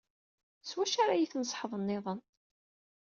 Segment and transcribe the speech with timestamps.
[0.69, 2.19] S wacu ara yi-tneṣḥeḍ nniḍen?